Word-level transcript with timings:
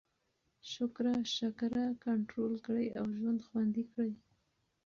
شکره 1.45 1.85
کنټرول 2.05 2.53
کړئ 2.65 2.87
او 2.99 3.05
ژوند 3.17 3.39
خوندي 3.47 3.83
کړئ. 3.91 4.13